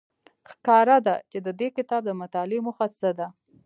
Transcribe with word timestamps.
ښکاره 0.51 0.97
ده 1.05 1.15
چې 1.31 1.37
د 1.45 1.47
دې 1.59 1.67
کتاب 1.77 2.01
د 2.05 2.11
مطالعې 2.21 2.59
موخه 2.65 2.87
څه 2.99 3.09
ده. 3.17 3.27